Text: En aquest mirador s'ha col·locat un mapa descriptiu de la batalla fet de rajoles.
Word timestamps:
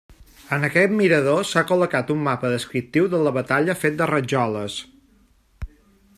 En 0.55 0.63
aquest 0.67 0.95
mirador 1.01 1.43
s'ha 1.49 1.63
col·locat 1.71 2.09
un 2.15 2.23
mapa 2.29 2.51
descriptiu 2.55 3.11
de 3.15 3.21
la 3.27 3.35
batalla 3.39 3.77
fet 3.83 4.01
de 4.01 4.09
rajoles. 4.13 4.81